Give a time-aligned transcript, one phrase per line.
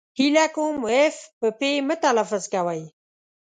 [0.19, 2.81] هیله کوم اف په پي مه تلفظ کوی!